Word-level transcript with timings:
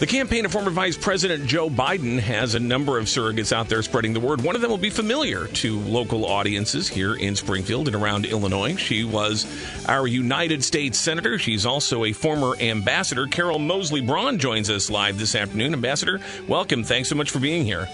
The 0.00 0.06
campaign 0.06 0.46
of 0.46 0.52
former 0.52 0.70
Vice 0.70 0.96
President 0.96 1.44
Joe 1.44 1.68
Biden 1.68 2.18
has 2.20 2.54
a 2.54 2.58
number 2.58 2.98
of 2.98 3.04
surrogates 3.04 3.52
out 3.52 3.68
there 3.68 3.82
spreading 3.82 4.14
the 4.14 4.18
word. 4.18 4.40
One 4.40 4.56
of 4.56 4.62
them 4.62 4.70
will 4.70 4.78
be 4.78 4.88
familiar 4.88 5.46
to 5.48 5.78
local 5.80 6.24
audiences 6.24 6.88
here 6.88 7.16
in 7.16 7.36
Springfield 7.36 7.86
and 7.86 7.94
around 7.94 8.24
Illinois. 8.24 8.76
She 8.76 9.04
was 9.04 9.44
our 9.86 10.06
United 10.06 10.64
States 10.64 10.98
Senator. 10.98 11.38
She's 11.38 11.66
also 11.66 12.06
a 12.06 12.14
former 12.14 12.56
ambassador. 12.60 13.26
Carol 13.26 13.58
Moseley 13.58 14.00
Braun 14.00 14.38
joins 14.38 14.70
us 14.70 14.88
live 14.88 15.18
this 15.18 15.34
afternoon. 15.34 15.74
Ambassador, 15.74 16.18
welcome. 16.48 16.82
Thanks 16.82 17.10
so 17.10 17.14
much 17.14 17.30
for 17.30 17.38
being 17.38 17.66
here. 17.66 17.84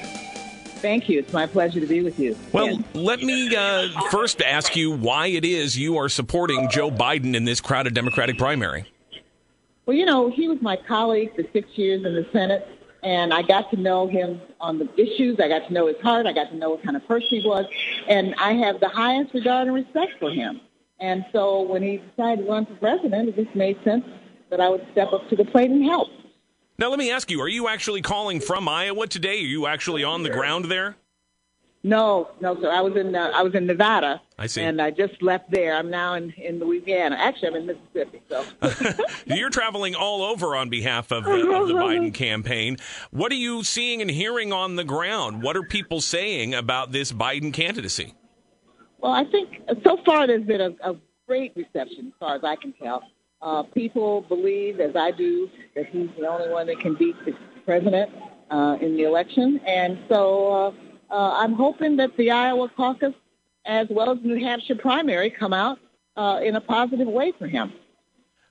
Thank 0.77 1.09
you. 1.09 1.19
It's 1.19 1.33
my 1.33 1.49
pleasure 1.49 1.81
to 1.81 1.89
be 1.89 2.03
with 2.03 2.21
you. 2.21 2.39
Well, 2.53 2.71
yeah. 2.71 2.79
let 2.95 3.21
me 3.21 3.53
uh, 3.57 3.89
first 4.13 4.41
ask 4.43 4.77
you 4.77 4.93
why 4.93 5.27
it 5.27 5.45
is 5.45 5.77
you 5.77 5.97
are 5.97 6.09
supporting 6.09 6.69
Joe 6.71 6.89
Biden 6.89 7.35
in 7.35 7.45
this 7.45 7.61
crowded 7.61 7.95
Democratic 7.95 8.39
primary. 8.39 8.87
Well, 9.87 9.97
you 9.97 10.05
know, 10.05 10.29
he 10.29 10.49
was 10.49 10.59
my 10.61 10.77
colleague 10.77 11.35
for 11.37 11.45
six 11.53 11.69
years 11.77 12.05
in 12.05 12.15
the 12.15 12.27
Senate, 12.33 12.67
and 13.05 13.33
I 13.33 13.43
got 13.43 13.71
to 13.71 13.77
know 13.77 14.09
him 14.09 14.41
on 14.61 14.81
the 14.81 14.93
issues. 15.01 15.39
I 15.39 15.47
got 15.49 15.69
to 15.69 15.73
know 15.73 15.87
his 15.87 15.97
heart. 16.03 16.27
I 16.27 16.33
got 16.33 16.51
to 16.51 16.57
know 16.57 16.71
what 16.71 16.83
kind 16.83 16.97
of 16.97 17.07
person 17.07 17.29
he 17.41 17.43
was, 17.47 17.67
and 18.09 18.35
I 18.35 18.55
have 18.55 18.81
the 18.81 18.89
highest 18.89 19.33
regard 19.33 19.69
and 19.69 19.77
respect 19.77 20.15
for 20.19 20.31
him. 20.31 20.61
And 20.99 21.25
so 21.33 21.63
when 21.63 21.83
he 21.83 21.99
decided 21.99 22.45
to 22.45 22.51
run 22.51 22.67
for 22.67 22.75
president, 22.75 23.29
it 23.29 23.37
just 23.37 23.55
made 23.55 23.79
sense 23.85 24.05
that 24.51 24.61
I 24.61 24.69
would 24.69 24.85
step 24.91 25.13
up 25.13 25.29
to 25.29 25.37
the 25.37 25.45
plate 25.45 25.71
and 25.71 25.85
help. 25.85 26.09
Now, 26.79 26.91
let 26.91 26.99
me 26.99 27.13
ask 27.13 27.31
you: 27.31 27.41
Are 27.41 27.49
you 27.49 27.69
actually 27.69 28.03
calling 28.03 28.41
from 28.41 28.69
Iowa 28.69 29.07
today? 29.07 29.39
Are 29.39 29.47
you 29.47 29.67
actually 29.67 30.03
on 30.03 30.25
the 30.25 30.31
ground 30.31 30.65
there? 30.65 30.97
No, 31.87 32.31
no, 32.41 32.61
sir. 32.61 32.69
I 32.69 32.81
was 32.81 32.97
in 32.97 33.15
uh, 33.15 33.31
I 33.33 33.45
was 33.45 33.55
in 33.55 33.65
Nevada. 33.65 34.21
I 34.37 34.49
see. 34.49 34.61
And 34.61 34.83
I 34.83 34.91
just 34.91 35.23
left 35.23 35.53
there. 35.53 35.77
I'm 35.77 35.89
now 35.89 36.15
in, 36.15 36.33
in 36.33 36.59
Louisiana. 36.59 37.15
Actually, 37.17 37.49
I'm 37.49 37.55
in 37.55 37.67
Mississippi. 37.67 38.23
So 38.29 38.45
you're 39.27 39.51
traveling 39.51 39.95
all 39.95 40.23
over 40.23 40.57
on 40.57 40.69
behalf 40.69 41.13
of 41.13 41.23
the, 41.23 41.31
of 41.31 41.69
the 41.69 41.75
Biden 41.75 42.13
campaign. 42.13 42.79
What 43.13 43.31
are 43.31 43.37
you 43.37 43.63
seeing 43.63 44.03
and 44.03 44.11
hearing 44.11 44.53
on 44.53 44.75
the 44.75 44.83
ground? 44.83 45.45
What 45.45 45.57
are 45.57 45.63
people 45.63 46.01
saying 46.01 46.55
about 46.55 46.91
this 46.91 47.13
Biden 47.13 47.53
candidacy? 47.53 48.15
Well, 48.99 49.13
I 49.13 49.23
think 49.23 49.61
so 49.85 49.97
far 50.05 50.27
there's 50.27 50.45
been 50.45 50.61
a, 50.61 50.91
a 50.91 50.97
great 51.29 51.55
reception, 51.55 52.09
as 52.09 52.13
far 52.19 52.35
as 52.35 52.43
I 52.43 52.57
can 52.57 52.73
tell. 52.83 53.05
Uh, 53.41 53.63
people 53.63 54.23
believe, 54.23 54.81
as 54.81 54.97
I 54.97 55.13
do, 55.13 55.49
that 55.77 55.87
he's 55.87 56.09
the 56.19 56.27
only 56.27 56.49
one 56.49 56.67
that 56.67 56.81
can 56.81 56.97
beat 56.97 57.15
the 57.25 57.33
president 57.65 58.11
uh, 58.51 58.77
in 58.81 58.97
the 58.97 59.05
election, 59.05 59.61
and 59.65 60.01
so. 60.09 60.75
Uh, 61.17 61.31
I'm 61.39 61.55
hoping 61.55 61.97
that 61.97 62.15
the 62.19 62.31
Iowa 62.31 62.69
caucus, 62.77 63.15
as 63.65 63.87
well 63.89 64.11
as 64.11 64.19
the 64.21 64.29
New 64.29 64.45
Hampshire 64.45 64.75
primary, 64.75 65.31
come 65.31 65.55
out 65.55 65.79
uh, 66.15 66.41
in 66.45 66.57
a 66.57 66.61
positive 66.61 67.09
way 67.09 67.33
for 67.39 67.47
him. 67.47 67.73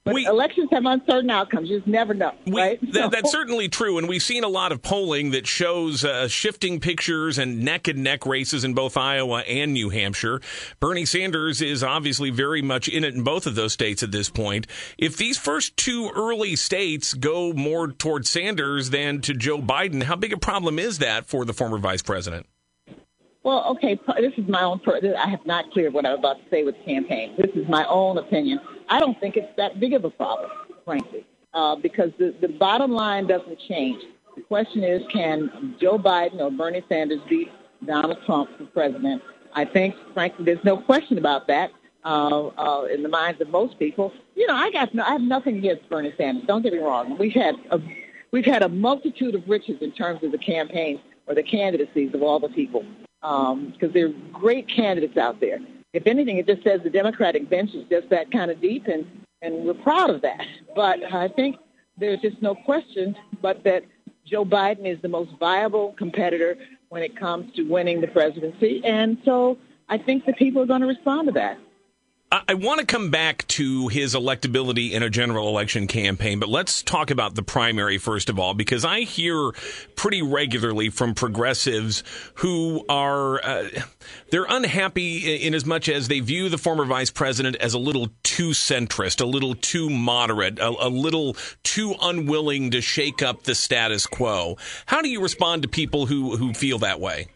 But 0.03 0.15
we, 0.15 0.25
elections 0.25 0.69
have 0.71 0.83
uncertain 0.85 1.29
outcomes. 1.29 1.69
You 1.69 1.77
just 1.77 1.87
never 1.87 2.15
know, 2.15 2.31
we, 2.47 2.59
right? 2.59 2.93
That, 2.93 3.11
that's 3.11 3.31
certainly 3.31 3.69
true, 3.69 3.99
and 3.99 4.07
we've 4.07 4.23
seen 4.23 4.43
a 4.43 4.47
lot 4.47 4.71
of 4.71 4.81
polling 4.81 5.29
that 5.31 5.45
shows 5.45 6.03
uh, 6.03 6.27
shifting 6.27 6.79
pictures 6.79 7.37
and 7.37 7.63
neck 7.63 7.87
and 7.87 8.03
neck 8.03 8.25
races 8.25 8.63
in 8.63 8.73
both 8.73 8.97
Iowa 8.97 9.41
and 9.41 9.73
New 9.73 9.89
Hampshire. 9.89 10.41
Bernie 10.79 11.05
Sanders 11.05 11.61
is 11.61 11.83
obviously 11.83 12.31
very 12.31 12.63
much 12.63 12.87
in 12.87 13.03
it 13.03 13.13
in 13.13 13.23
both 13.23 13.45
of 13.45 13.53
those 13.53 13.73
states 13.73 14.01
at 14.01 14.11
this 14.11 14.29
point. 14.29 14.65
If 14.97 15.17
these 15.17 15.37
first 15.37 15.77
two 15.77 16.09
early 16.15 16.55
states 16.55 17.13
go 17.13 17.53
more 17.53 17.91
toward 17.91 18.25
Sanders 18.25 18.89
than 18.89 19.21
to 19.21 19.35
Joe 19.35 19.59
Biden, 19.59 20.01
how 20.01 20.15
big 20.15 20.33
a 20.33 20.37
problem 20.37 20.79
is 20.79 20.97
that 20.97 21.27
for 21.27 21.45
the 21.45 21.53
former 21.53 21.77
vice 21.77 22.01
president? 22.01 22.47
Well, 23.45 23.63
okay, 23.73 23.99
this 24.19 24.33
is 24.37 24.47
my 24.47 24.63
own. 24.63 24.81
I 25.15 25.29
have 25.29 25.45
not 25.45 25.69
cleared 25.69 25.93
what 25.93 26.03
I'm 26.03 26.17
about 26.17 26.37
to 26.43 26.49
say 26.49 26.63
with 26.63 26.75
the 26.79 26.83
campaign. 26.83 27.35
This 27.37 27.51
is 27.53 27.69
my 27.69 27.85
own 27.85 28.17
opinion. 28.17 28.59
I 28.89 28.99
don't 28.99 29.19
think 29.19 29.37
it's 29.37 29.55
that 29.55 29.79
big 29.79 29.93
of 29.93 30.03
a 30.03 30.09
problem, 30.09 30.49
frankly, 30.83 31.27
uh, 31.53 31.75
because 31.75 32.09
the, 32.17 32.33
the 32.41 32.47
bottom 32.47 32.91
line 32.91 33.27
doesn't 33.27 33.59
change. 33.67 34.01
The 34.35 34.41
question 34.41 34.83
is, 34.83 35.03
can 35.13 35.75
Joe 35.79 35.99
Biden 35.99 36.39
or 36.39 36.49
Bernie 36.49 36.83
Sanders 36.89 37.19
beat 37.29 37.51
Donald 37.85 38.17
Trump 38.25 38.49
for 38.57 38.65
president? 38.65 39.21
I 39.53 39.63
think, 39.63 39.93
frankly, 40.15 40.43
there's 40.43 40.63
no 40.63 40.77
question 40.77 41.19
about 41.19 41.45
that 41.45 41.69
uh, 42.03 42.47
uh, 42.47 42.85
in 42.85 43.03
the 43.03 43.09
minds 43.09 43.39
of 43.41 43.49
most 43.49 43.77
people. 43.77 44.11
You 44.33 44.47
know, 44.47 44.55
I 44.55 44.71
got 44.71 44.95
no, 44.95 45.03
I 45.03 45.11
have 45.11 45.21
nothing 45.21 45.57
against 45.57 45.87
Bernie 45.87 46.15
Sanders. 46.17 46.45
Don't 46.47 46.63
get 46.63 46.73
me 46.73 46.79
wrong. 46.79 47.15
We've 47.19 47.31
had 47.31 47.53
a, 47.69 47.79
we've 48.31 48.43
had 48.43 48.63
a 48.63 48.69
multitude 48.69 49.35
of 49.35 49.47
riches 49.47 49.77
in 49.81 49.91
terms 49.91 50.23
of 50.23 50.31
the 50.31 50.39
campaign 50.39 50.99
or 51.27 51.35
the 51.35 51.43
candidacies 51.43 52.11
of 52.15 52.23
all 52.23 52.39
the 52.39 52.49
people 52.49 52.83
because 53.25 53.87
um, 53.87 53.91
there 53.93 54.07
are 54.07 54.13
great 54.31 54.67
candidates 54.69 55.17
out 55.17 55.39
there. 55.39 55.59
If 55.93 56.05
anything, 56.05 56.37
it 56.37 56.45
just 56.45 56.63
says 56.63 56.81
the 56.83 56.89
Democratic 56.89 57.49
bench 57.49 57.71
is 57.73 57.85
just 57.89 58.09
that 58.09 58.31
kind 58.31 58.51
of 58.51 58.61
deep, 58.61 58.87
and, 58.87 59.05
and 59.41 59.65
we're 59.65 59.73
proud 59.73 60.09
of 60.09 60.21
that. 60.21 60.45
But 60.75 61.01
I 61.11 61.29
think 61.29 61.55
there's 61.97 62.19
just 62.19 62.41
no 62.41 62.53
question 62.53 63.15
but 63.41 63.63
that 63.63 63.83
Joe 64.25 64.45
Biden 64.45 64.85
is 64.85 65.01
the 65.01 65.07
most 65.07 65.31
viable 65.39 65.95
competitor 65.97 66.57
when 66.89 67.01
it 67.01 67.17
comes 67.17 67.53
to 67.55 67.63
winning 67.63 68.01
the 68.01 68.07
presidency. 68.07 68.81
And 68.83 69.17
so 69.25 69.57
I 69.89 69.97
think 69.97 70.25
the 70.25 70.33
people 70.33 70.61
are 70.61 70.65
going 70.65 70.81
to 70.81 70.87
respond 70.87 71.27
to 71.27 71.31
that. 71.33 71.57
I 72.47 72.53
want 72.55 72.79
to 72.79 72.85
come 72.85 73.11
back 73.11 73.47
to 73.49 73.87
his 73.87 74.15
electability 74.15 74.91
in 74.91 75.03
a 75.03 75.09
general 75.09 75.47
election 75.47 75.87
campaign, 75.87 76.39
but 76.39 76.49
let's 76.49 76.81
talk 76.81 77.11
about 77.11 77.35
the 77.35 77.43
primary 77.43 77.97
first 77.97 78.29
of 78.29 78.39
all, 78.39 78.53
because 78.53 78.83
I 78.83 79.01
hear 79.01 79.51
pretty 79.95 80.21
regularly 80.21 80.89
from 80.89 81.13
progressives 81.13 82.03
who 82.35 82.85
are 82.89 83.43
uh, 83.43 83.69
they're 84.31 84.47
unhappy 84.49 85.35
in 85.35 85.53
as 85.53 85.65
much 85.65 85.87
as 85.87 86.07
they 86.07 86.19
view 86.19 86.49
the 86.49 86.57
former 86.57 86.85
vice 86.85 87.11
president 87.11 87.55
as 87.57 87.73
a 87.73 87.79
little 87.79 88.09
too 88.23 88.49
centrist, 88.49 89.21
a 89.21 89.25
little 89.25 89.55
too 89.55 89.89
moderate, 89.89 90.59
a, 90.59 90.67
a 90.67 90.89
little 90.89 91.37
too 91.63 91.95
unwilling 92.01 92.71
to 92.71 92.81
shake 92.81 93.21
up 93.21 93.43
the 93.43 93.55
status 93.55 94.05
quo. 94.05 94.57
How 94.85 95.01
do 95.01 95.09
you 95.09 95.21
respond 95.21 95.61
to 95.61 95.67
people 95.67 96.05
who 96.05 96.35
who 96.37 96.53
feel 96.53 96.79
that 96.79 96.99
way? 96.99 97.27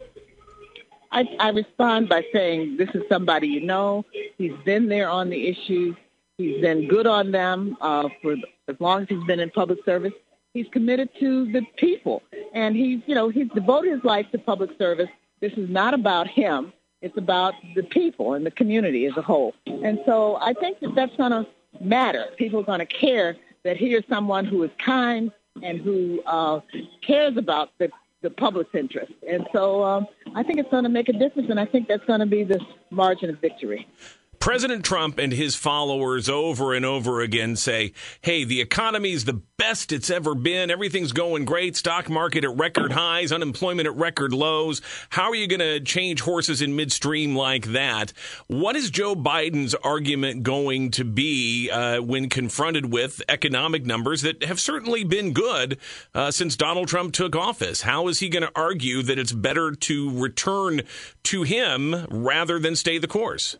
I, 1.11 1.25
I 1.39 1.49
respond 1.49 2.09
by 2.09 2.23
saying, 2.31 2.77
this 2.77 2.89
is 2.93 3.03
somebody 3.09 3.47
you 3.47 3.61
know. 3.61 4.05
He's 4.37 4.53
been 4.65 4.89
there 4.89 5.09
on 5.09 5.29
the 5.29 5.47
issues. 5.47 5.95
He's 6.37 6.61
been 6.61 6.87
good 6.87 7.07
on 7.07 7.31
them 7.31 7.77
uh, 7.81 8.09
for 8.21 8.35
as 8.67 8.75
long 8.79 9.01
as 9.01 9.09
he's 9.09 9.23
been 9.25 9.39
in 9.39 9.49
public 9.49 9.79
service. 9.85 10.13
He's 10.53 10.67
committed 10.71 11.09
to 11.19 11.51
the 11.51 11.61
people, 11.77 12.23
and 12.53 12.75
he's, 12.75 13.01
you 13.05 13.13
know, 13.13 13.29
he's 13.29 13.49
devoted 13.49 13.91
his 13.91 14.03
life 14.03 14.25
to 14.31 14.39
public 14.39 14.71
service. 14.77 15.09
This 15.41 15.53
is 15.53 15.69
not 15.69 15.93
about 15.93 16.27
him. 16.27 16.73
It's 17.01 17.17
about 17.17 17.53
the 17.75 17.83
people 17.83 18.33
and 18.33 18.45
the 18.45 18.51
community 18.51 19.05
as 19.05 19.15
a 19.15 19.21
whole. 19.21 19.53
And 19.65 19.99
so 20.05 20.37
I 20.41 20.53
think 20.53 20.79
that 20.81 20.95
that's 20.95 21.15
going 21.17 21.31
to 21.31 21.45
matter. 21.81 22.25
People 22.37 22.59
are 22.59 22.63
going 22.63 22.79
to 22.79 22.85
care 22.85 23.37
that 23.63 23.77
here's 23.77 24.03
someone 24.09 24.45
who 24.45 24.63
is 24.63 24.71
kind 24.83 25.31
and 25.63 25.79
who 25.79 26.21
uh, 26.25 26.61
cares 27.05 27.37
about 27.37 27.69
the 27.77 27.89
the 28.21 28.29
public's 28.29 28.73
interest. 28.75 29.13
And 29.27 29.47
so 29.53 29.83
um, 29.83 30.07
I 30.35 30.43
think 30.43 30.59
it's 30.59 30.69
going 30.69 30.83
to 30.83 30.89
make 30.89 31.09
a 31.09 31.13
difference, 31.13 31.49
and 31.49 31.59
I 31.59 31.65
think 31.65 31.87
that's 31.87 32.03
going 32.05 32.19
to 32.19 32.25
be 32.25 32.43
the 32.43 32.59
margin 32.89 33.29
of 33.29 33.39
victory. 33.39 33.87
President 34.39 34.85
Trump 34.85 35.19
and 35.19 35.33
his 35.33 35.55
followers 35.55 36.29
over 36.29 36.73
and 36.73 36.85
over 36.85 37.19
again 37.19 37.57
say, 37.57 37.91
hey, 38.21 38.45
the 38.45 38.61
economy 38.61 39.11
is 39.11 39.25
the 39.25 39.41
best 39.57 39.91
it's 39.91 40.09
ever 40.09 40.33
been. 40.33 40.71
Everything's 40.71 41.11
going 41.11 41.43
great. 41.43 41.75
Stock 41.75 42.09
market 42.09 42.45
at 42.45 42.55
record 42.55 42.93
highs, 42.93 43.33
unemployment 43.33 43.87
at 43.87 43.95
record 43.95 44.31
lows. 44.31 44.81
How 45.09 45.29
are 45.29 45.35
you 45.35 45.45
going 45.45 45.59
to 45.59 45.81
change 45.81 46.21
horses 46.21 46.61
in 46.61 46.75
midstream 46.75 47.35
like 47.35 47.65
that? 47.73 48.13
What 48.47 48.77
is 48.77 48.89
Joe 48.89 49.13
Biden's 49.13 49.75
argument 49.75 50.43
going 50.43 50.91
to 50.91 51.03
be 51.03 51.69
uh, 51.69 52.01
when 52.01 52.29
confronted 52.29 52.93
with 52.93 53.21
economic 53.27 53.85
numbers 53.85 54.21
that 54.21 54.43
have 54.43 54.61
certainly 54.61 55.03
been 55.03 55.33
good 55.33 55.77
uh, 56.15 56.31
since 56.31 56.55
Donald 56.55 56.87
Trump 56.87 57.13
took 57.13 57.35
office? 57.35 57.81
How 57.81 58.07
is 58.07 58.19
he 58.19 58.29
going 58.29 58.43
to 58.43 58.51
argue 58.55 59.03
that 59.03 59.19
it's 59.19 59.33
better 59.33 59.73
to 59.73 60.17
return 60.17 60.81
to 61.23 61.43
him 61.43 62.07
rather 62.09 62.57
than 62.57 62.77
stay 62.77 62.97
the 62.97 63.07
course? 63.07 63.57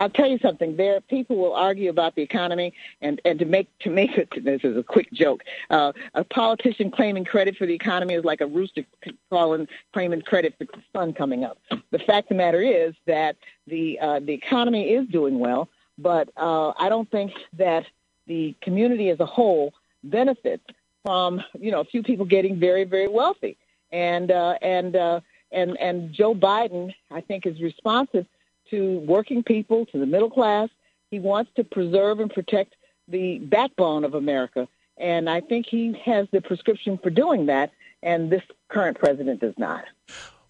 I'll 0.00 0.10
tell 0.10 0.26
you 0.26 0.38
something. 0.38 0.76
There, 0.76 1.00
people 1.00 1.36
will 1.36 1.54
argue 1.54 1.90
about 1.90 2.14
the 2.14 2.22
economy, 2.22 2.72
and 3.00 3.20
and 3.24 3.38
to 3.38 3.44
make 3.44 3.68
to 3.80 3.90
make 3.90 4.16
it. 4.16 4.28
This 4.44 4.60
is 4.64 4.76
a 4.76 4.82
quick 4.82 5.12
joke. 5.12 5.42
Uh, 5.70 5.92
a 6.14 6.24
politician 6.24 6.90
claiming 6.90 7.24
credit 7.24 7.56
for 7.56 7.66
the 7.66 7.74
economy 7.74 8.14
is 8.14 8.24
like 8.24 8.40
a 8.40 8.46
rooster 8.46 8.84
calling 9.30 9.66
claiming 9.92 10.22
credit 10.22 10.54
for 10.58 10.64
the 10.64 10.82
sun 10.92 11.12
coming 11.12 11.44
up. 11.44 11.58
The 11.90 11.98
fact 11.98 12.26
of 12.26 12.28
the 12.30 12.34
matter 12.36 12.62
is 12.62 12.94
that 13.06 13.36
the 13.66 13.98
uh, 14.00 14.20
the 14.20 14.32
economy 14.32 14.90
is 14.90 15.08
doing 15.08 15.38
well, 15.38 15.68
but 15.98 16.28
uh, 16.36 16.72
I 16.78 16.88
don't 16.88 17.10
think 17.10 17.32
that 17.54 17.84
the 18.26 18.54
community 18.62 19.08
as 19.10 19.20
a 19.20 19.26
whole 19.26 19.72
benefits 20.04 20.64
from 21.04 21.42
you 21.58 21.70
know 21.70 21.80
a 21.80 21.84
few 21.84 22.02
people 22.02 22.24
getting 22.24 22.58
very 22.58 22.84
very 22.84 23.08
wealthy, 23.08 23.56
and 23.90 24.30
uh, 24.30 24.58
and 24.62 24.94
uh, 24.94 25.20
and 25.50 25.76
and 25.78 26.12
Joe 26.12 26.34
Biden 26.34 26.94
I 27.10 27.20
think 27.20 27.46
is 27.46 27.60
responsive 27.60 28.26
to 28.70 28.98
working 29.00 29.42
people, 29.42 29.86
to 29.86 29.98
the 29.98 30.06
middle 30.06 30.30
class. 30.30 30.68
He 31.10 31.18
wants 31.18 31.50
to 31.56 31.64
preserve 31.64 32.20
and 32.20 32.30
protect 32.30 32.74
the 33.08 33.38
backbone 33.38 34.04
of 34.04 34.14
America. 34.14 34.68
And 34.96 35.30
I 35.30 35.40
think 35.40 35.66
he 35.66 35.98
has 36.04 36.26
the 36.32 36.40
prescription 36.40 36.98
for 36.98 37.10
doing 37.10 37.46
that, 37.46 37.72
and 38.02 38.30
this 38.30 38.42
current 38.68 38.98
president 38.98 39.40
does 39.40 39.54
not. 39.56 39.84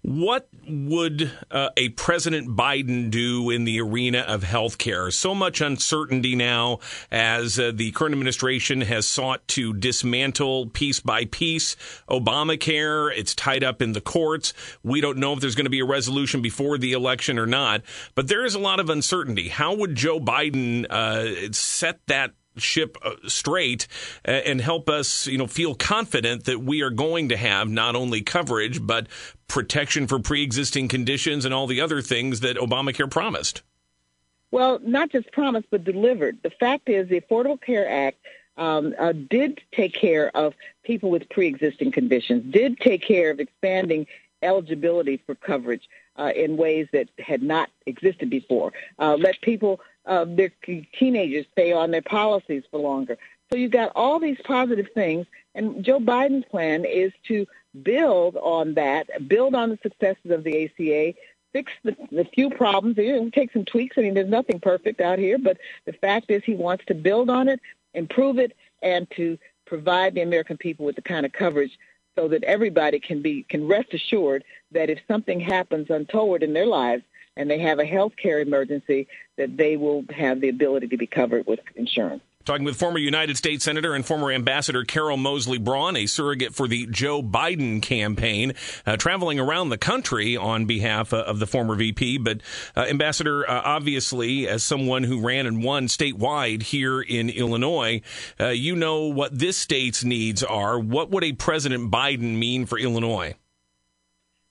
What 0.03 0.49
would 0.69 1.31
uh, 1.51 1.71
a 1.77 1.89
President 1.91 2.57
Biden 2.57 3.11
do 3.11 3.51
in 3.51 3.65
the 3.65 3.81
arena 3.81 4.21
of 4.21 4.45
healthcare? 4.45 5.13
So 5.13 5.35
much 5.35 5.61
uncertainty 5.61 6.37
now 6.37 6.79
as 7.11 7.59
uh, 7.59 7.73
the 7.75 7.91
current 7.91 8.13
administration 8.13 8.83
has 8.83 9.07
sought 9.07 9.47
to 9.49 9.75
dismantle 9.75 10.69
piece 10.69 11.01
by 11.01 11.25
piece 11.25 11.75
Obamacare. 12.09 13.13
It's 13.17 13.35
tied 13.35 13.65
up 13.65 13.83
in 13.83 13.93
the 13.93 14.01
courts. 14.01 14.55
We 14.85 15.01
don't 15.01 15.19
know 15.19 15.33
if 15.33 15.41
there's 15.41 15.57
going 15.57 15.67
to 15.67 15.71
be 15.71 15.81
a 15.81 15.85
resolution 15.85 16.43
before 16.43 16.79
the 16.79 16.93
election 16.93 17.39
or 17.39 17.47
not, 17.47 17.83
but 18.15 18.29
there 18.29 18.45
is 18.45 18.55
a 18.55 18.61
lot 18.61 18.79
of 18.79 18.89
uncertainty. 18.89 19.49
How 19.49 19.75
would 19.75 19.97
Joe 19.97 20.21
Biden 20.21 20.87
uh, 20.89 21.53
set 21.53 22.01
that 22.07 22.33
ship 22.63 22.97
uh, 23.03 23.15
straight 23.27 23.87
and 24.25 24.61
help 24.61 24.89
us, 24.89 25.27
you 25.27 25.39
know, 25.39 25.47
feel 25.47 25.75
confident 25.75 26.45
that 26.45 26.61
we 26.61 26.83
are 26.83 26.91
going 26.91 27.29
to 27.31 27.37
have 27.37 27.69
not 27.69 27.97
only 27.97 28.23
coverage 28.23 28.85
but 28.85 29.07
protection 29.47 30.07
for 30.07 30.19
pre-existing 30.19 30.89
conditions 30.89 31.45
and 31.45 31.55
all 31.55 31.67
the 31.67 31.81
other 31.81 32.03
things 32.03 32.41
that 32.41 32.57
Obamacare 32.57 33.11
promised. 33.11 33.63
Well, 34.51 34.79
not 34.83 35.11
just 35.11 35.31
promised 35.33 35.69
but 35.71 35.85
delivered. 35.85 36.39
The 36.43 36.51
fact 36.51 36.89
is, 36.89 37.09
the 37.09 37.21
Affordable 37.21 37.61
Care 37.61 37.89
Act 37.89 38.19
um, 38.57 38.95
uh, 38.99 39.13
did 39.13 39.61
take 39.73 39.95
care 39.95 40.35
of 40.37 40.55
people 40.83 41.11
with 41.11 41.29
pre-existing 41.29 41.93
conditions, 41.93 42.53
did 42.53 42.79
take 42.79 43.03
care 43.03 43.31
of 43.31 43.41
expanding 43.41 44.07
eligibility 44.43 45.21
for 45.27 45.35
coverage 45.35 45.89
uh, 46.19 46.33
in 46.35 46.57
ways 46.57 46.89
that 46.93 47.09
had 47.19 47.43
not 47.43 47.71
existed 47.87 48.29
before. 48.29 48.73
Uh, 48.99 49.17
let 49.17 49.41
people 49.41 49.81
uh, 50.07 50.25
their 50.27 50.51
teenagers 50.99 51.47
stay 51.53 51.73
on 51.73 51.91
their 51.91 52.03
policies 52.03 52.65
for 52.71 52.81
longer. 52.81 53.17
So 53.51 53.59
you've 53.59 53.71
got 53.71 53.93
all 53.95 54.19
these 54.19 54.39
positive 54.45 54.89
things, 54.95 55.27
and 55.55 55.85
Joe 55.85 56.01
Biden's 56.01 56.45
plan 56.47 56.85
is 56.85 57.13
to 57.29 57.47
build 57.83 58.37
on 58.37 58.75
that, 58.75 59.29
build 59.29 59.55
on 59.55 59.71
the 59.71 59.79
successes 59.83 60.31
of 60.31 60.45
the 60.45 60.65
ACA, 60.65 61.15
fix 61.53 61.73
the, 61.83 61.97
the 62.11 62.25
few 62.25 62.51
problems. 62.51 62.97
He 62.97 63.31
take 63.31 63.53
some 63.53 63.65
tweaks. 63.65 63.97
I 63.97 64.03
mean, 64.03 64.15
there's 64.15 64.29
nothing 64.29 64.61
perfect 64.61 65.01
out 65.01 65.19
here, 65.19 65.39
but 65.39 65.59
the 65.87 65.93
fact 65.93 66.31
is 66.31 66.43
he 66.45 66.55
wants 66.55 66.85
to 66.87 66.95
build 66.95 67.31
on 67.31 67.49
it, 67.49 67.61
improve 67.95 68.39
it, 68.39 68.57
and 68.83 69.11
to 69.13 69.39
provide 69.65 70.15
the 70.15 70.23
American 70.23 70.57
people 70.57 70.87
with 70.87 70.97
the 70.97 71.03
kind 71.03 71.27
of 71.27 71.33
coverage 71.33 71.79
so 72.19 72.27
that 72.27 72.43
everybody 72.43 72.99
can 72.99 73.23
be 73.23 73.45
can 73.45 73.69
rest 73.69 73.95
assured 73.95 74.43
that 74.73 74.91
if 74.91 74.99
something 75.07 75.39
happens 75.39 75.89
untoward 75.89 76.43
in 76.43 76.53
their 76.53 76.67
lives, 76.67 77.05
and 77.37 77.49
they 77.49 77.61
have 77.61 77.79
a 77.79 77.85
health 77.85 78.15
care 78.21 78.41
emergency, 78.41 79.07
that 79.37 79.57
they 79.57 79.77
will 79.77 80.05
have 80.11 80.41
the 80.41 80.49
ability 80.49 80.89
to 80.89 80.97
be 80.97 81.07
covered 81.07 81.47
with 81.47 81.61
insurance. 81.77 82.23
Talking 82.49 82.65
with 82.65 82.79
former 82.79 82.99
United 82.99 83.37
States 83.37 83.67
Senator 83.67 83.95
and 83.95 84.07
former 84.07 84.33
Ambassador 84.33 84.83
Carol 84.83 85.19
Moseley 85.19 85.59
Braun, 85.59 85.97
a 85.97 86.07
surrogate 86.07 86.55
for 86.55 86.67
the 86.67 86.87
Joe 86.87 87.23
Biden 87.23 87.83
campaign, 87.83 88.55
uh, 88.87 88.97
traveling 88.97 89.39
around 89.39 89.69
the 89.69 89.77
country 89.77 90.35
on 90.35 90.65
behalf 90.65 91.13
uh, 91.13 91.19
of 91.19 91.41
the 91.41 91.47
former 91.47 91.75
VP. 91.75 92.17
But, 92.17 92.41
uh, 92.75 92.87
Ambassador, 92.89 93.47
uh, 93.47 93.61
obviously, 93.67 94.49
as 94.49 94.65
someone 94.65 95.03
who 95.03 95.21
ran 95.21 95.45
and 95.45 95.63
won 95.63 95.89
statewide 95.89 96.63
here 96.63 97.03
in 97.03 97.29
Illinois, 97.29 98.01
uh, 98.41 98.47
you 98.47 98.75
know 98.75 99.03
what 99.03 99.39
this 99.39 99.59
state's 99.59 100.03
needs 100.03 100.43
are. 100.43 100.81
What 100.81 101.11
would 101.11 101.25
a 101.25 101.35
President 101.35 101.91
Biden 101.91 102.39
mean 102.39 102.65
for 102.65 102.79
Illinois? 102.79 103.35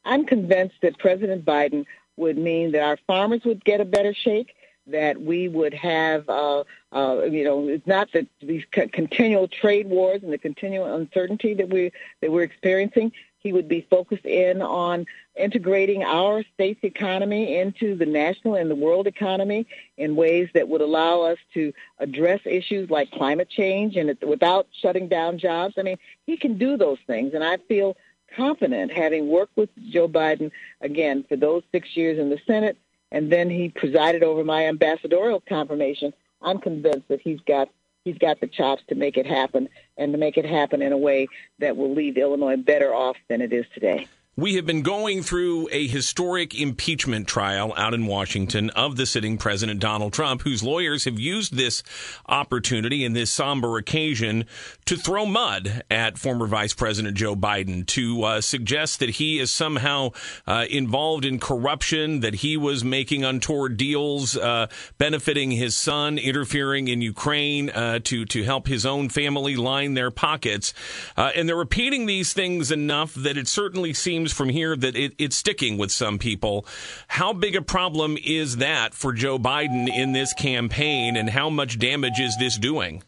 I'm 0.06 0.28
convinced 0.28 0.76
that 0.84 1.00
President 1.00 1.46
Biden 1.46 1.84
would 2.16 2.38
mean 2.38 2.74
that 2.74 2.84
our 2.84 2.98
farmers 3.08 3.42
would 3.44 3.66
get 3.66 3.82
a 3.82 3.86
better 3.86 4.14
shake, 4.14 4.54
that 4.88 5.22
we 5.22 5.48
would 5.48 5.74
have, 5.74 6.28
uh, 6.30 6.64
uh, 6.94 7.24
you 7.24 7.44
know, 7.44 7.68
it's 7.68 7.88
not 7.88 8.12
that 8.14 8.28
these 8.42 8.64
co- 8.72 8.88
continual 8.88 9.48
trade 9.48 9.88
wars 9.88 10.24
and 10.24 10.32
the 10.32 10.38
continual 10.38 10.94
uncertainty 10.96 11.54
that 11.54 11.70
we 11.70 11.92
that 12.22 12.32
we're 12.32 12.44
experiencing. 12.44 13.12
He 13.40 13.54
would 13.54 13.68
be 13.68 13.88
focused 13.90 14.26
in 14.26 14.62
on 14.62 15.06
integrating 15.36 16.04
our 16.04 16.44
state's 16.56 16.84
economy 16.84 17.58
into 17.58 17.96
the 17.96 18.06
national 18.06 18.56
and 18.56 18.70
the 18.70 18.76
world 18.76 19.08
economy 19.08 19.68
in 19.96 20.16
ways 20.16 20.50
that 20.54 20.68
would 20.68 20.82
allow 20.82 21.22
us 21.22 21.38
to 21.54 21.72
address 22.00 22.42
issues 22.46 22.90
like 22.90 23.12
climate 23.12 23.50
change 23.50 23.96
and 23.96 24.10
it, 24.10 24.28
without 24.28 24.68
shutting 24.82 25.08
down 25.08 25.38
jobs. 25.38 25.76
I 25.78 25.84
mean, 25.84 25.98
he 26.26 26.36
can 26.36 26.58
do 26.58 26.78
those 26.78 26.98
things, 27.06 27.34
and 27.34 27.44
I 27.44 27.58
feel 27.58 27.96
confident, 28.36 28.92
having 28.92 29.28
worked 29.28 29.56
with 29.56 29.70
Joe 29.90 30.08
Biden 30.08 30.52
again 30.82 31.24
for 31.28 31.36
those 31.36 31.64
six 31.72 31.96
years 31.96 32.20
in 32.20 32.30
the 32.30 32.40
Senate, 32.46 32.78
and 33.12 33.32
then 33.32 33.50
he 33.50 33.70
presided 33.70 34.24
over 34.24 34.44
my 34.44 34.68
ambassadorial 34.68 35.42
confirmation. 35.48 36.14
I'm 36.42 36.60
convinced 36.60 37.08
that 37.08 37.22
he's 37.22 37.40
got 37.42 37.70
he's 38.04 38.18
got 38.18 38.40
the 38.40 38.48
chops 38.48 38.84
to 38.88 38.96
make 38.96 39.18
it 39.18 39.26
happen 39.26 39.70
and 39.98 40.14
to 40.14 40.18
make 40.18 40.38
it 40.38 40.46
happen 40.46 40.82
in 40.82 40.94
a 40.94 40.98
way 40.98 41.28
that 41.60 41.76
will 41.76 41.94
leave 41.94 42.18
Illinois 42.18 42.58
better 42.58 42.94
off 42.94 43.18
than 43.28 43.42
it 43.42 43.52
is 43.52 43.66
today. 43.74 44.08
We 44.40 44.54
have 44.54 44.68
been 44.68 44.84
going 44.84 45.24
through 45.24 45.68
a 45.72 45.88
historic 45.88 46.54
impeachment 46.54 47.28
trial 47.28 47.74
out 47.76 47.96
in 47.96 48.06
Washington 48.06 48.70
of 48.70 48.96
the 48.96 49.08
sitting 49.08 49.40
President 49.40 49.80
Donald 49.80 50.14
Trump, 50.14 50.44
whose 50.44 50.62
lawyers 50.62 51.06
have 51.06 51.20
used 51.20 51.56
this 51.56 51.82
opportunity 52.30 53.04
and 53.04 53.16
this 53.16 53.32
somber 53.32 53.80
occasion 53.80 54.46
to 54.86 54.96
throw 54.96 55.26
mud 55.26 55.82
at 55.90 56.20
former 56.20 56.46
Vice 56.46 56.76
President 56.76 57.18
Joe 57.18 57.36
Biden, 57.36 57.84
to 57.88 58.22
uh, 58.22 58.42
suggest 58.42 59.00
that 59.00 59.10
he 59.10 59.40
is 59.40 59.50
somehow 59.50 60.12
uh, 60.46 60.66
involved 60.70 61.26
in 61.26 61.40
corruption, 61.40 62.20
that 62.20 62.36
he 62.36 62.58
was 62.58 62.84
making 62.84 63.24
untoward 63.24 63.76
deals, 63.76 64.38
uh, 64.38 64.68
benefiting 65.00 65.50
his 65.50 65.76
son, 65.76 66.20
interfering 66.20 66.88
in 66.88 67.02
Ukraine 67.02 67.72
uh, 67.72 68.02
to 68.04 68.24
to 68.26 68.44
help 68.44 68.68
his 68.68 68.86
own 68.86 69.10
family 69.10 69.56
line 69.56 69.96
their 69.96 70.12
pockets, 70.12 70.76
uh, 71.18 71.32
and 71.36 71.50
they're 71.50 71.56
repeating 71.56 72.06
these 72.06 72.34
things 72.34 72.70
enough 72.70 73.16
that 73.16 73.36
it 73.36 73.48
certainly 73.48 73.96
seems 73.96 74.27
seems 74.28 74.38
from 74.38 74.50
here 74.50 74.76
that 74.76 74.96
it, 74.96 75.14
it's 75.18 75.38
sticking 75.38 75.78
with 75.78 75.92
some 75.92 76.20
people. 76.20 76.66
How 77.08 77.34
big 77.34 77.56
a 77.56 77.62
problem 77.62 78.18
is 78.24 78.58
that 78.58 78.94
for 78.94 79.14
Joe 79.14 79.40
Biden 79.40 79.88
in 79.88 80.12
this 80.12 80.34
campaign, 80.34 81.16
and 81.16 81.30
how 81.30 81.50
much 81.50 81.80
damage 81.80 82.20
is 82.20 82.36
this 82.38 82.58
doing? 82.58 83.04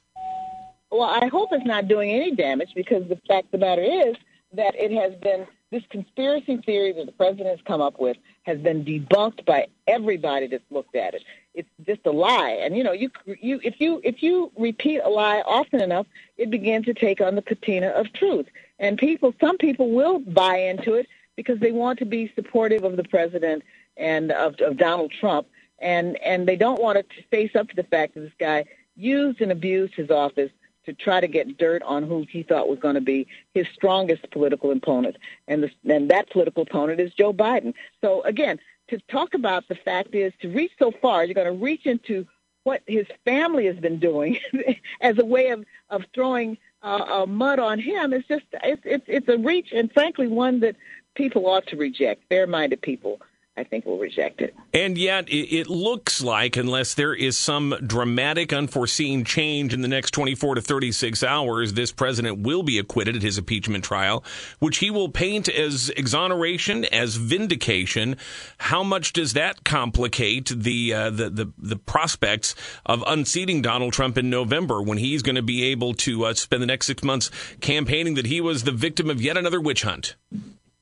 Well, 0.92 1.04
I 1.04 1.28
hope 1.28 1.50
it's 1.52 1.66
not 1.66 1.88
doing 1.88 2.12
any 2.12 2.36
damage 2.36 2.70
because 2.76 3.08
the 3.10 3.20
fact 3.28 3.46
of 3.46 3.52
the 3.52 3.58
matter 3.58 3.84
is 3.84 4.16
that 4.54 4.76
it 4.76 4.92
has 4.92 5.14
been 5.22 5.46
this 5.72 5.84
conspiracy 5.90 6.58
theory 6.58 6.92
that 6.94 7.06
the 7.06 7.12
president 7.12 7.48
has 7.48 7.60
come 7.66 7.82
up 7.82 8.00
with 8.00 8.18
has 8.44 8.58
been 8.60 8.84
debunked 8.84 9.46
by 9.46 9.68
everybody 9.88 10.48
that's 10.48 10.64
looked 10.72 10.96
at 10.96 11.14
it. 11.14 11.24
It's 11.54 11.70
just 11.86 12.06
a 12.06 12.12
lie, 12.12 12.58
and 12.62 12.76
you 12.78 12.84
know, 12.84 12.92
you 12.92 13.12
you 13.26 13.60
if 13.64 13.80
you 13.80 14.02
if 14.04 14.24
you 14.24 14.52
repeat 14.58 15.00
a 15.04 15.10
lie 15.10 15.42
often 15.46 15.82
enough, 15.82 16.08
it 16.38 16.50
begins 16.50 16.86
to 16.86 16.94
take 16.94 17.22
on 17.22 17.36
the 17.36 17.42
patina 17.42 17.88
of 17.88 18.12
truth. 18.14 18.48
And 18.80 18.98
people, 18.98 19.34
some 19.42 19.58
people 19.58 19.92
will 19.92 20.20
buy 20.20 20.58
into 20.58 20.94
it 20.94 21.08
because 21.36 21.60
they 21.60 21.72
want 21.72 22.00
to 22.00 22.06
be 22.06 22.32
supportive 22.36 22.84
of 22.84 22.96
the 22.96 23.04
president 23.04 23.64
and 23.98 24.32
of, 24.32 24.56
of 24.62 24.78
Donald 24.78 25.12
Trump, 25.12 25.48
and 25.80 26.18
and 26.18 26.48
they 26.48 26.56
don't 26.56 26.82
want 26.82 26.98
to 26.98 27.24
face 27.24 27.56
up 27.56 27.68
to 27.70 27.76
the 27.76 27.84
fact 27.84 28.14
that 28.14 28.22
this 28.22 28.32
guy 28.40 28.66
used 28.96 29.42
and 29.42 29.52
abused 29.52 29.96
his 29.96 30.10
office 30.10 30.52
to 30.86 30.94
try 30.94 31.20
to 31.20 31.28
get 31.28 31.58
dirt 31.58 31.82
on 31.84 32.04
who 32.04 32.26
he 32.30 32.44
thought 32.44 32.70
was 32.70 32.80
going 32.80 32.96
to 32.96 33.02
be 33.02 33.28
his 33.54 33.68
strongest 33.74 34.30
political 34.32 34.72
opponent, 34.72 35.18
and 35.48 35.64
the, 35.64 35.94
and 35.94 36.10
that 36.10 36.30
political 36.30 36.64
opponent 36.64 37.00
is 37.00 37.14
Joe 37.14 37.34
Biden. 37.34 37.74
So 38.02 38.22
again, 38.24 38.60
to 38.90 39.00
talk 39.12 39.34
about 39.34 39.68
the 39.68 39.76
fact 39.76 40.16
is 40.16 40.34
to 40.42 40.50
reach 40.50 40.72
so 40.80 40.92
far, 41.02 41.24
you're 41.24 41.36
going 41.36 41.48
to 41.48 41.64
reach 41.64 41.86
into 41.86 42.26
what 42.64 42.82
his 42.88 43.06
family 43.26 43.66
has 43.66 43.78
been 43.78 44.00
doing 44.00 44.38
as 45.02 45.18
a 45.18 45.26
way 45.26 45.50
of 45.50 45.64
of 45.90 46.04
throwing 46.14 46.58
uh, 46.84 47.22
uh, 47.22 47.26
mud 47.26 47.60
on 47.60 47.80
him 47.80 48.14
It's 48.14 48.28
just 48.28 48.46
it's 48.64 48.82
it's 48.86 49.06
it's 49.08 49.28
a 49.28 49.38
reach, 49.38 49.72
and 49.74 49.92
frankly, 49.92 50.28
one 50.28 50.60
that 50.62 50.76
people 51.16 51.48
ought 51.48 51.68
to 51.68 51.78
reject. 51.78 52.24
Fair-minded 52.30 52.82
people 52.82 53.20
I 53.60 53.66
think 53.66 53.86
will 53.86 53.98
reject 54.00 54.40
it. 54.40 54.56
And 54.74 54.98
yet, 54.98 55.26
it 55.28 55.68
looks 55.68 56.22
like, 56.22 56.56
unless 56.56 56.94
there 56.94 57.14
is 57.14 57.38
some 57.38 57.76
dramatic, 57.86 58.54
unforeseen 58.54 59.26
change 59.26 59.74
in 59.74 59.82
the 59.82 59.90
next 59.90 60.12
24 60.12 60.56
to 60.56 60.62
36 60.62 61.24
hours, 61.24 61.74
this 61.74 61.92
president 61.92 62.40
will 62.40 62.64
be 62.64 62.80
acquitted 62.80 63.18
at 63.18 63.22
his 63.22 63.38
impeachment 63.38 63.84
trial, 63.84 64.24
which 64.60 64.78
he 64.78 64.90
will 64.90 65.10
paint 65.10 65.50
as 65.50 65.90
exoneration, 65.98 66.86
as 66.86 67.18
vindication. 67.18 68.16
How 68.60 68.82
much 68.82 69.12
does 69.12 69.34
that 69.34 69.66
complicate 69.66 70.54
the 70.56 70.94
uh, 70.94 71.10
the, 71.10 71.30
the, 71.30 71.52
the 71.58 71.76
prospects 71.76 72.56
of 72.86 73.04
unseating 73.08 73.62
Donald 73.62 73.92
Trump 73.92 74.18
in 74.18 74.30
November, 74.30 74.82
when 74.82 75.00
he's 75.00 75.22
going 75.22 75.36
to 75.36 75.42
be 75.42 75.66
able 75.66 75.94
to 75.96 76.28
uh, 76.28 76.34
spend 76.34 76.62
the 76.62 76.68
next 76.68 76.86
six 76.86 77.04
months 77.04 77.30
campaigning 77.60 78.14
that 78.14 78.28
he 78.28 78.40
was 78.40 78.64
the 78.64 78.72
victim 78.72 79.10
of 79.10 79.22
yet 79.22 79.36
another 79.36 79.60
witch 79.60 79.82
hunt? 79.82 80.16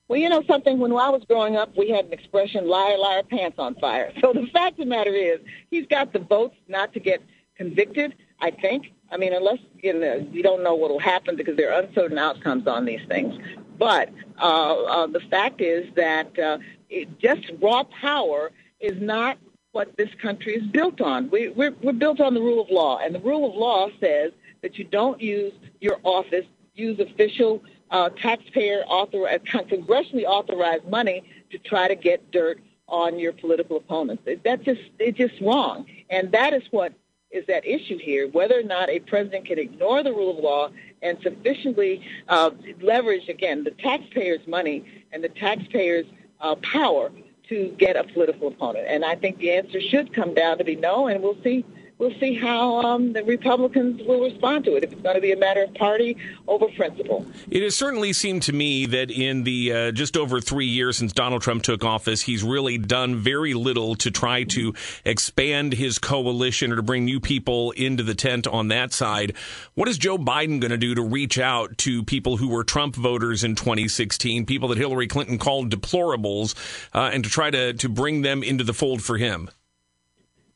Well, 0.08 0.18
you 0.18 0.30
know 0.30 0.42
something. 0.48 0.78
When 0.78 0.92
I 0.92 1.10
was 1.10 1.22
growing 1.28 1.56
up, 1.56 1.76
we 1.76 1.90
had 1.90 2.06
an 2.06 2.12
expression: 2.12 2.66
"Liar, 2.66 2.96
liar, 2.98 3.22
pants 3.22 3.58
on 3.58 3.74
fire." 3.76 4.12
So 4.20 4.32
the 4.32 4.46
fact 4.52 4.78
of 4.78 4.86
the 4.86 4.86
matter 4.86 5.14
is, 5.14 5.38
he's 5.70 5.86
got 5.86 6.12
the 6.12 6.18
votes 6.18 6.56
not 6.66 6.92
to 6.94 7.00
get 7.00 7.22
convicted. 7.56 8.14
I 8.40 8.50
think. 8.50 8.92
I 9.10 9.16
mean, 9.16 9.32
unless 9.32 9.58
you 9.82 9.92
know, 9.92 10.26
we 10.32 10.42
don't 10.42 10.62
know 10.62 10.74
what 10.74 10.90
will 10.90 10.98
happen 10.98 11.36
because 11.36 11.56
there 11.56 11.72
are 11.72 11.82
uncertain 11.82 12.18
outcomes 12.18 12.66
on 12.66 12.84
these 12.84 13.00
things. 13.08 13.34
But 13.78 14.10
uh, 14.40 14.74
uh, 14.84 15.06
the 15.06 15.20
fact 15.30 15.60
is 15.60 15.86
that 15.94 16.38
uh, 16.38 16.58
it, 16.90 17.18
just 17.18 17.50
raw 17.60 17.84
power 17.84 18.50
is 18.80 19.00
not 19.00 19.38
what 19.72 19.96
this 19.96 20.08
country 20.20 20.54
is 20.54 20.66
built 20.68 21.00
on. 21.00 21.30
We, 21.30 21.50
we're, 21.50 21.74
we're 21.82 21.92
built 21.92 22.20
on 22.20 22.34
the 22.34 22.40
rule 22.40 22.60
of 22.60 22.70
law, 22.70 22.98
and 22.98 23.14
the 23.14 23.20
rule 23.20 23.48
of 23.48 23.54
law 23.54 23.88
says 24.00 24.32
that 24.62 24.78
you 24.78 24.84
don't 24.84 25.20
use 25.20 25.52
your 25.80 25.98
office, 26.02 26.44
use 26.74 26.98
official 26.98 27.62
uh, 27.90 28.10
taxpayer 28.10 28.84
authorized, 28.86 29.44
congressionally 29.46 30.24
authorized 30.24 30.86
money 30.88 31.22
to 31.50 31.58
try 31.58 31.88
to 31.88 31.94
get 31.94 32.30
dirt 32.30 32.60
on 32.88 33.18
your 33.18 33.32
political 33.32 33.76
opponents. 33.76 34.22
That's 34.44 34.64
just 34.64 34.80
it's 34.98 35.18
just 35.18 35.40
wrong, 35.40 35.86
and 36.10 36.32
that 36.32 36.52
is 36.52 36.62
what 36.70 36.92
is 37.30 37.48
at 37.48 37.66
issue 37.66 37.98
here. 37.98 38.28
Whether 38.28 38.58
or 38.58 38.62
not 38.62 38.88
a 38.88 39.00
president 39.00 39.46
can 39.46 39.58
ignore 39.58 40.02
the 40.02 40.12
rule 40.12 40.36
of 40.36 40.42
law 40.42 40.70
and 41.02 41.18
sufficiently 41.22 42.02
uh, 42.28 42.50
leverage 42.80 43.28
again 43.28 43.64
the 43.64 43.70
taxpayers' 43.72 44.46
money 44.46 44.84
and 45.12 45.22
the 45.22 45.28
taxpayers' 45.28 46.06
uh, 46.40 46.54
power 46.56 47.10
to 47.48 47.74
get 47.78 47.96
a 47.96 48.04
political 48.04 48.48
opponent. 48.48 48.86
And 48.88 49.04
I 49.04 49.14
think 49.14 49.38
the 49.38 49.52
answer 49.52 49.80
should 49.80 50.14
come 50.14 50.34
down 50.34 50.58
to 50.58 50.64
be 50.64 50.76
no, 50.76 51.06
and 51.08 51.22
we'll 51.22 51.42
see 51.42 51.64
we'll 51.98 52.14
see 52.20 52.34
how 52.34 52.80
um, 52.80 53.12
the 53.12 53.24
Republicans 53.24 54.00
will 54.06 54.20
respond 54.20 54.64
to 54.64 54.76
it. 54.76 54.84
If 54.84 54.92
it's 54.92 55.02
going 55.02 55.16
to 55.16 55.20
be 55.20 55.32
a 55.32 55.36
matter 55.36 55.64
of 55.64 55.74
party 55.74 56.16
over 56.46 56.66
principle. 56.68 57.26
It 57.50 57.62
has 57.62 57.76
certainly 57.76 58.12
seemed 58.12 58.42
to 58.44 58.52
me 58.52 58.86
that 58.86 59.10
in 59.10 59.44
the 59.44 59.72
uh, 59.72 59.92
just 59.92 60.16
over 60.16 60.40
three 60.40 60.66
years 60.66 60.96
since 60.96 61.12
Donald 61.12 61.42
Trump 61.42 61.62
took 61.62 61.84
office, 61.84 62.22
he's 62.22 62.42
really 62.42 62.78
done 62.78 63.16
very 63.16 63.54
little 63.54 63.96
to 63.96 64.10
try 64.10 64.44
to 64.44 64.74
expand 65.04 65.72
his 65.72 65.98
coalition 65.98 66.72
or 66.72 66.76
to 66.76 66.82
bring 66.82 67.04
new 67.04 67.20
people 67.20 67.72
into 67.72 68.02
the 68.02 68.14
tent 68.14 68.46
on 68.46 68.68
that 68.68 68.92
side. 68.92 69.34
What 69.74 69.88
is 69.88 69.98
Joe 69.98 70.18
Biden 70.18 70.60
going 70.60 70.70
to 70.70 70.78
do 70.78 70.94
to 70.94 71.02
reach 71.02 71.38
out 71.38 71.76
to 71.78 72.04
people 72.04 72.36
who 72.36 72.48
were 72.48 72.64
Trump 72.64 72.94
voters 72.94 73.44
in 73.44 73.54
2016, 73.54 74.46
people 74.46 74.68
that 74.68 74.78
Hillary 74.78 75.08
Clinton 75.08 75.38
called 75.38 75.70
deplorables, 75.70 76.54
uh, 76.94 77.10
and 77.12 77.24
to 77.24 77.30
try 77.30 77.50
to, 77.50 77.72
to 77.74 77.88
bring 77.88 78.22
them 78.22 78.42
into 78.42 78.64
the 78.64 78.74
fold 78.74 79.02
for 79.02 79.16
him? 79.16 79.50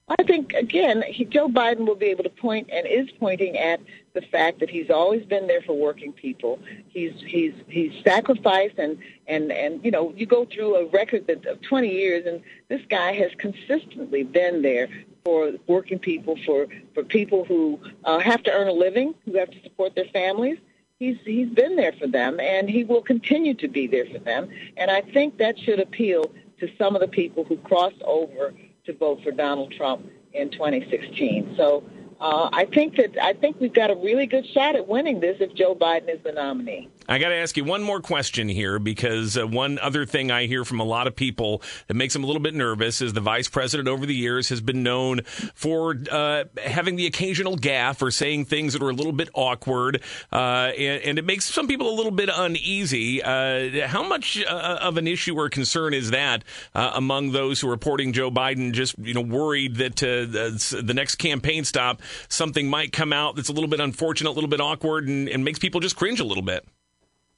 I 0.09 0.23
think 0.25 0.52
again, 0.54 1.02
he, 1.06 1.25
Joe 1.25 1.49
Biden 1.49 1.87
will 1.87 1.94
be 1.94 2.06
able 2.06 2.25
to 2.25 2.30
point 2.30 2.68
and 2.73 2.87
is 2.87 3.09
pointing 3.21 3.56
at 3.56 3.80
the 4.14 4.21
fact 4.21 4.59
that 4.61 4.68
he's 4.68 4.90
always 4.90 5.25
been 5.25 5.47
there 5.47 5.62
for 5.62 5.75
working 5.75 6.12
people. 6.12 6.59
He's 6.88 7.12
he's 7.25 7.54
he's 7.68 7.92
sacrificed 8.02 8.78
and 8.78 8.99
and 9.28 9.52
and 9.52 9.82
you 9.85 9.90
know 9.90 10.12
you 10.16 10.26
go 10.26 10.44
through 10.44 10.76
a 10.76 10.87
record 10.87 11.28
that 11.28 11.47
of 11.47 11.62
20 11.62 11.88
years, 11.88 12.26
and 12.26 12.42
this 12.68 12.82
guy 12.88 13.12
has 13.12 13.30
consistently 13.38 14.25
been 14.25 14.62
there 14.62 14.88
for 15.25 15.52
working 15.68 16.00
people, 16.00 16.37
for 16.44 16.66
for 16.94 17.04
people 17.04 17.44
who 17.44 17.78
uh, 18.04 18.18
have 18.18 18.42
to 18.42 18.52
earn 18.52 18.68
a 18.68 18.73
living, 18.73 19.14
who 19.25 19.38
have 19.38 19.50
to 19.50 19.62
support 19.62 19.94
their 19.94 20.09
families. 20.12 20.59
He's 20.99 21.16
he's 21.25 21.49
been 21.49 21.76
there 21.76 21.92
for 21.92 22.09
them, 22.09 22.40
and 22.40 22.68
he 22.68 22.82
will 22.82 23.02
continue 23.02 23.54
to 23.54 23.68
be 23.68 23.87
there 23.87 24.06
for 24.06 24.18
them. 24.18 24.49
And 24.76 24.90
I 24.90 25.00
think 25.00 25.38
that 25.38 25.59
should 25.59 25.78
appeal 25.78 26.32
to 26.59 26.68
some 26.76 26.97
of 26.97 27.00
the 27.00 27.09
people 27.09 27.44
who 27.44 27.56
crossed 27.59 28.02
over 28.02 28.52
to 28.85 28.93
vote 28.93 29.21
for 29.23 29.31
Donald 29.31 29.73
Trump 29.73 30.07
in 30.33 30.51
2016. 30.51 31.55
So 31.57 31.85
uh, 32.21 32.51
I 32.53 32.65
think 32.67 32.97
that 32.97 33.17
I 33.23 33.33
think 33.33 33.61
we've 33.61 33.73
got 33.73 33.91
a 33.91 33.97
really 33.97 34.27
good 34.27 34.47
shot 34.47 34.77
at 34.77 34.89
winning 34.89 35.21
this 35.21 35.37
if 35.41 35.55
Joe 35.55 35.75
Biden 35.75 36.09
is 36.09 36.23
the 36.25 36.33
nominee. 36.33 36.89
I 37.09 37.18
got 37.18 37.30
to 37.30 37.35
ask 37.35 37.56
you 37.56 37.64
one 37.64 37.82
more 37.82 38.00
question 38.00 38.49
here 38.49 38.78
because 38.78 39.37
uh, 39.37 39.47
one 39.47 39.78
other 39.80 40.06
thing 40.06 40.30
I 40.30 40.47
hear 40.47 40.64
from 40.64 40.78
a 40.78 40.85
lot 40.85 41.06
of 41.06 41.16
people 41.16 41.62
that 41.88 41.94
makes 41.94 42.12
them 42.12 42.23
a 42.23 42.26
little 42.26 42.42
bit 42.42 42.54
nervous 42.54 43.00
is 43.00 43.12
the 43.12 43.21
vice 43.21 43.49
president 43.49 43.88
over 43.88 44.06
the 44.06 44.14
years 44.14 44.49
has 44.50 44.61
been 44.61 44.82
known 44.82 45.23
for 45.54 45.97
uh, 46.11 46.44
having 46.64 46.97
the 46.97 47.06
occasional 47.06 47.56
gaffe 47.56 48.02
or 48.02 48.11
saying 48.11 48.44
things 48.44 48.73
that 48.73 48.82
are 48.82 48.90
a 48.90 48.94
little 48.94 49.12
bit 49.12 49.28
awkward, 49.35 50.00
uh, 50.32 50.71
and, 50.78 51.02
and, 51.02 51.18
it 51.18 51.25
makes 51.25 51.44
some 51.44 51.66
people 51.66 51.90
a 51.90 51.94
little 51.94 52.12
bit 52.12 52.30
uneasy. 52.32 53.23
Uh, 53.23 53.87
how 53.87 54.02
much 54.02 54.42
uh, 54.44 54.78
of 54.80 54.97
an 54.97 55.06
issue 55.06 55.37
or 55.37 55.49
concern 55.49 55.94
is 55.94 56.11
that 56.11 56.44
uh, 56.75 56.92
among 56.94 57.32
those 57.32 57.61
who 57.61 57.68
are 57.68 57.73
reporting 57.73 58.12
Joe 58.12 58.30
Biden 58.30 58.73
just 58.73 58.97
you 58.99 59.14
know 59.14 59.21
worried 59.21 59.76
that 59.76 59.97
the, 59.97 60.82
the 60.82 60.94
next 60.94 61.16
campaign 61.16 61.64
stop 61.64 62.00
something 62.28 62.68
might 62.68 62.92
come 62.92 63.12
out 63.12 63.37
that's 63.37 63.49
a 63.49 63.52
little 63.52 63.68
bit 63.68 63.80
unfortunate, 63.80 64.30
a 64.30 64.32
little 64.32 64.50
bit 64.50 64.61
awkward, 64.61 65.09
and, 65.09 65.28
and 65.28 65.44
makes 65.44 65.59
people 65.59 65.80
just 65.80 65.97
cringe 65.97 66.21
a 66.21 66.25
little 66.25 66.42
bit? 66.42 66.66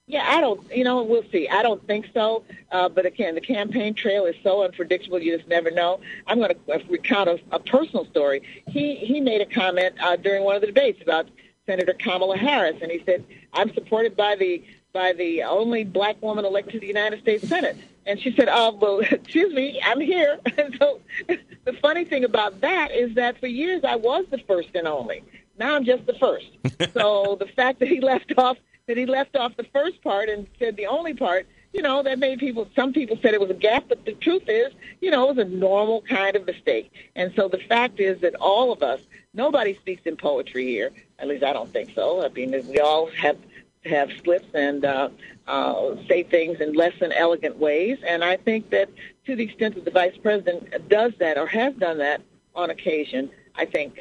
Yeah, 0.07 0.27
I 0.29 0.41
don't. 0.41 0.61
You 0.75 0.85
know, 0.85 1.03
we'll 1.03 1.25
see. 1.33 1.49
I 1.49 1.63
don't 1.63 1.85
think 1.87 2.07
so. 2.13 2.45
Uh, 2.71 2.91
but 2.91 3.07
again, 3.07 3.35
the 3.35 3.41
campaign 3.41 3.95
trail 3.95 4.27
is 4.27 4.35
so 4.43 4.63
unpredictable; 4.63 5.19
you 5.19 5.35
just 5.37 5.49
never 5.49 5.71
know. 5.71 6.01
I'm 6.27 6.39
going 6.39 6.55
to 6.55 6.85
recount 6.91 7.31
a, 7.31 7.41
a 7.53 7.59
personal 7.59 8.05
story. 8.07 8.43
He 8.69 8.97
he 8.97 9.21
made 9.21 9.41
a 9.41 9.47
comment 9.47 9.95
uh, 10.01 10.17
during 10.17 10.45
one 10.45 10.57
of 10.57 10.61
the 10.61 10.67
debates 10.67 11.01
about 11.01 11.29
Senator 11.65 11.95
Kamala 11.95 12.37
Harris, 12.37 12.77
and 12.83 12.91
he 12.91 13.03
said, 13.07 13.25
"I'm 13.55 13.73
supported 13.73 14.15
by 14.15 14.37
the 14.37 14.63
by 14.93 15.15
the 15.15 15.43
only 15.45 15.85
black 15.85 16.21
woman 16.21 16.45
elected 16.45 16.75
to 16.75 16.81
the 16.81 16.87
United 16.87 17.21
States 17.21 17.49
Senate." 17.49 17.77
And 18.05 18.21
she 18.21 18.35
said, 18.37 18.49
"Oh, 18.51 18.73
well, 18.79 18.99
excuse 19.11 19.55
me, 19.55 19.81
I'm 19.83 20.01
here." 20.01 20.39
And 20.59 20.77
so, 20.79 21.01
the 21.65 21.73
funny 21.81 22.05
thing 22.05 22.25
about 22.25 22.61
that 22.61 22.91
is 22.91 23.15
that 23.15 23.41
for 23.41 23.47
years 23.47 23.83
I 23.85 23.97
was 23.97 24.27
the 24.31 24.39
first 24.47 24.69
and 24.75 24.87
only. 24.87 25.25
Now 25.59 25.77
I'm 25.77 25.85
just 25.85 26.05
the 26.05 26.15
first. 26.15 26.47
so 26.93 27.37
the 27.41 27.47
fact 27.47 27.79
that 27.79 27.89
he 27.89 28.01
left 28.01 28.33
off 28.37 28.59
that 28.87 28.97
he 28.97 29.07
left 29.07 29.37
off 29.37 29.57
the 29.57 29.65
first 29.73 30.03
part 30.03 30.29
and 30.29 30.47
said 30.59 30.77
the 30.77 30.87
only 30.87 31.15
part, 31.15 31.47
you 31.73 31.83
know, 31.83 32.03
that 32.03 32.19
made 32.19 32.39
people, 32.39 32.69
some 32.77 32.93
people 32.93 33.19
said 33.21 33.35
it 33.35 33.41
was 33.41 33.51
a 33.51 33.55
gaffe, 33.55 33.89
but 33.89 34.05
the 34.05 34.13
truth 34.13 34.45
is, 34.47 34.73
you 35.01 35.11
know, 35.11 35.29
it 35.29 35.37
was 35.37 35.47
a 35.47 35.49
normal 35.49 36.03
kind 36.03 36.37
of 36.37 36.47
mistake. 36.47 36.93
And 37.17 37.33
so 37.35 37.49
the 37.49 37.59
fact 37.59 37.99
is 37.99 38.21
that 38.21 38.35
all 38.37 38.73
of 38.73 38.83
us, 38.83 39.01
nobody 39.33 39.75
speaks 39.75 40.03
in 40.05 40.17
poetry 40.17 40.67
here. 40.67 40.91
At 41.19 41.29
least 41.29 41.43
I 41.43 41.53
don't 41.53 41.73
think 41.73 41.93
so. 41.95 42.25
I 42.25 42.29
mean, 42.29 42.51
we 42.69 42.79
all 42.81 43.07
have 43.13 43.39
have 43.87 44.11
slips 44.23 44.49
and 44.55 44.83
uh, 44.87 45.11
uh, 45.47 45.95
say 46.09 46.23
things 46.23 46.59
in 46.59 46.73
less 46.73 46.95
than 47.01 47.13
elegant 47.13 47.59
ways. 47.59 47.99
And 48.07 48.25
I 48.25 48.39
think 48.39 48.71
that 48.71 48.89
to 49.27 49.37
the 49.37 49.45
extent 49.45 49.75
that 49.75 49.85
the 49.85 49.91
vice 49.91 50.17
president 50.17 50.89
does 50.89 51.13
that 51.19 51.37
or 51.37 51.47
has 51.49 51.75
done 51.75 51.99
that 51.99 52.23
on 52.55 52.71
occasion, 52.71 53.31
I 53.55 53.67
think 53.67 54.01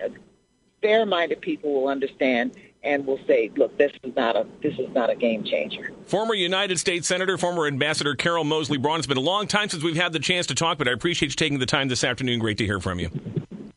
fair-minded 0.82 1.42
people 1.42 1.74
will 1.74 1.90
understand 1.90 2.56
and 2.84 3.06
will 3.06 3.20
say, 3.28 3.52
"Look, 3.56 3.78
this 3.78 3.92
is 4.04 4.16
not 4.16 4.36
a 4.36 4.46
this 4.62 4.78
is 4.78 4.94
not 4.94 5.10
a 5.10 5.16
game 5.16 5.44
changer." 5.44 5.92
Former 6.06 6.34
United 6.34 6.80
States 6.80 7.08
Senator, 7.08 7.38
former 7.38 7.68
Ambassador 7.68 8.16
Carol 8.16 8.44
Moseley 8.44 8.78
Braun. 8.78 9.00
It's 9.00 9.08
been 9.08 9.18
a 9.18 9.22
long 9.22 9.48
time 9.48 9.70
since 9.70 9.84
we've 9.84 9.96
had 9.96 10.13
the 10.13 10.20
chance 10.20 10.48
to 10.48 10.56
talk, 10.56 10.78
but 10.78 10.88
I 10.88 10.92
appreciate 10.92 11.30
you 11.30 11.36
taking 11.36 11.60
the 11.60 11.66
time 11.66 11.88
this 11.88 12.04
afternoon. 12.04 12.40
Great 12.40 12.58
to 12.58 12.66
hear 12.66 12.80
from 12.80 13.00
you. 13.00 13.10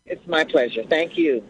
It's 0.06 0.26
my 0.26 0.44
pleasure. 0.44 0.82
Thank 0.88 1.16
you. 1.16 1.46